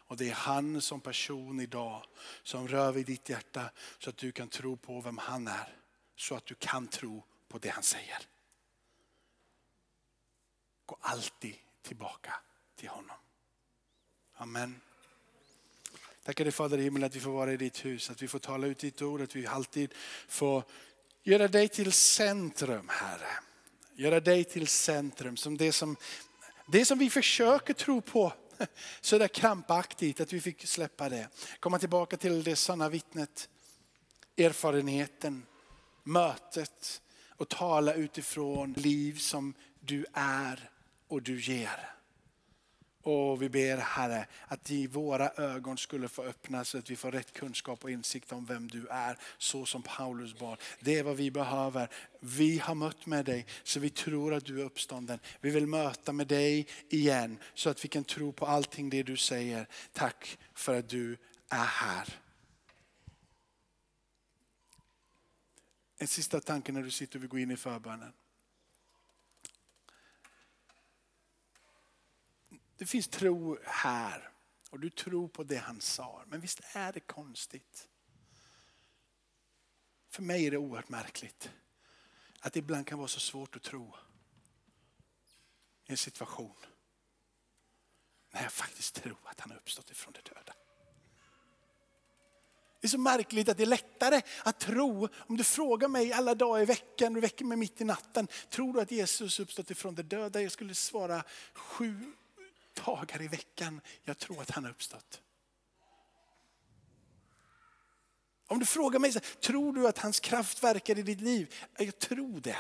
[0.08, 2.06] Och det är han som person idag
[2.44, 5.78] som rör vid ditt hjärta så att du kan tro på vem han är.
[6.16, 8.18] Så att du kan tro på det han säger.
[10.86, 12.34] Gå alltid tillbaka
[12.76, 13.18] till honom.
[14.36, 14.82] Amen.
[16.24, 18.40] Tackar dig Fader i himmelen att vi får vara i ditt hus, att vi får
[18.40, 19.94] tala ut ditt ord, att vi alltid
[20.28, 20.64] får
[21.24, 23.30] göra dig till centrum Herre.
[23.96, 25.96] Göra dig till centrum som det som,
[26.68, 28.34] det som vi försöker tro på
[29.02, 31.30] så där krampaktigt att vi fick släppa det.
[31.60, 33.50] Komma tillbaka till det sanna vittnet,
[34.38, 35.46] erfarenheten,
[36.04, 40.70] mötet och tala utifrån liv som du är
[41.16, 41.90] och du ger.
[43.02, 47.12] Och vi ber Herre att i våra ögon skulle få öppnas så att vi får
[47.12, 49.18] rätt kunskap och insikt om vem du är.
[49.38, 50.62] Så som Paulus bad.
[50.80, 51.90] Det är vad vi behöver.
[52.20, 55.20] Vi har mött med dig så vi tror att du är uppstånden.
[55.42, 59.18] Vi vill möta med dig igen så att vi kan tro på allting det du
[59.18, 59.68] säger.
[59.94, 61.18] Tack för att du
[61.50, 62.20] är här.
[65.98, 68.14] En sista tanke när du sitter och vi går in i förbönen.
[72.78, 74.30] Det finns tro här
[74.70, 76.24] och du tror på det han sa.
[76.28, 77.88] Men visst är det konstigt?
[80.10, 81.52] För mig är det oerhört märkligt
[82.40, 83.96] att det ibland kan vara så svårt att tro
[85.86, 86.56] i en situation
[88.32, 90.54] när jag faktiskt tror att han har uppstått ifrån de döda.
[92.82, 96.36] Det är så märkligt att det är lättare att tro, om du frågar mig alla
[96.36, 99.96] dagar i veckan, du väcker mig mitt i natten, tror du att Jesus uppstått ifrån
[99.96, 100.42] de döda?
[100.42, 101.24] Jag skulle svara
[101.54, 102.14] sju
[102.76, 105.22] dagar i veckan jag tror att han har uppstått.
[108.48, 109.12] Om du frågar mig,
[109.42, 111.56] tror du att hans kraft verkar i ditt liv?
[111.78, 112.58] Jag tror det.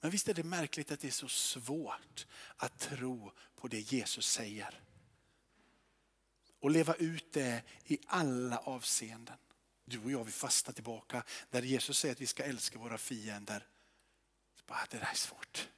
[0.00, 2.26] Men visst är det märkligt att det är så svårt
[2.56, 4.80] att tro på det Jesus säger.
[6.60, 9.36] Och leva ut det i alla avseenden.
[9.84, 13.66] Du och jag vill fasta tillbaka där Jesus säger att vi ska älska våra fiender.
[14.66, 15.68] bara, det där är svårt.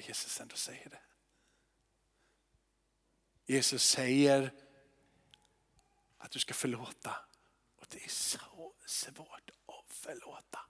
[0.00, 1.00] Och Jesus ändå säger det.
[3.46, 4.52] Jesus säger
[6.18, 7.16] att du ska förlåta.
[7.76, 10.60] Och det är så svårt att förlåta.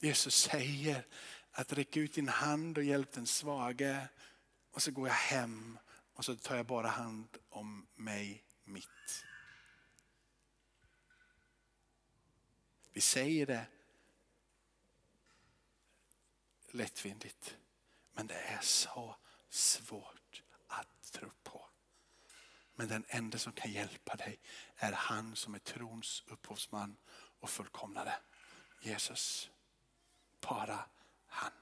[0.00, 1.06] Jesus säger
[1.50, 4.08] att räck ut din hand och hjälp den svage.
[4.70, 5.78] Och så går jag hem
[6.12, 9.24] och så tar jag bara hand om mig mitt.
[12.92, 13.66] Vi säger det
[16.70, 17.56] lättvindigt.
[18.12, 19.16] Men det är så
[19.48, 21.66] svårt att tro på.
[22.74, 24.40] Men den enda som kan hjälpa dig
[24.76, 26.96] är han som är trons upphovsman
[27.40, 28.12] och fullkomnare.
[28.80, 29.50] Jesus.
[30.40, 30.84] Bara
[31.26, 31.52] han.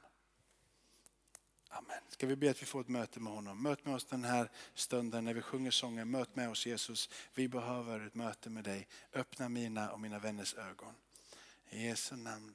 [1.69, 2.03] Amen.
[2.09, 3.63] Ska vi be att vi får ett möte med honom.
[3.63, 6.11] Möt med oss den här stunden när vi sjunger sången.
[6.11, 7.11] Möt med oss Jesus.
[7.35, 8.89] Vi behöver ett möte med dig.
[9.13, 10.95] Öppna mina och mina vänners ögon.
[11.71, 12.55] I Jesu namn.